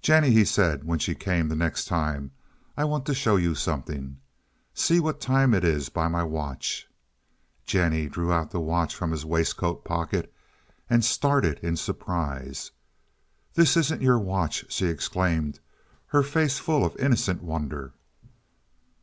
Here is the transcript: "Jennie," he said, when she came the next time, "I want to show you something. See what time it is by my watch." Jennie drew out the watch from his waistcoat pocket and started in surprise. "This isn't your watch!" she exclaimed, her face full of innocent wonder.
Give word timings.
"Jennie," 0.00 0.30
he 0.30 0.46
said, 0.46 0.84
when 0.84 0.98
she 0.98 1.14
came 1.14 1.48
the 1.50 1.54
next 1.54 1.84
time, 1.84 2.30
"I 2.78 2.84
want 2.86 3.04
to 3.04 3.14
show 3.14 3.36
you 3.36 3.54
something. 3.54 4.16
See 4.72 5.00
what 5.00 5.20
time 5.20 5.52
it 5.52 5.64
is 5.64 5.90
by 5.90 6.08
my 6.08 6.24
watch." 6.24 6.88
Jennie 7.66 8.08
drew 8.08 8.32
out 8.32 8.50
the 8.50 8.58
watch 8.58 8.94
from 8.94 9.10
his 9.10 9.26
waistcoat 9.26 9.84
pocket 9.84 10.32
and 10.88 11.04
started 11.04 11.58
in 11.58 11.76
surprise. 11.76 12.70
"This 13.52 13.76
isn't 13.76 14.00
your 14.00 14.18
watch!" 14.18 14.64
she 14.72 14.86
exclaimed, 14.86 15.60
her 16.06 16.22
face 16.22 16.58
full 16.58 16.82
of 16.82 16.96
innocent 16.96 17.42
wonder. 17.42 17.92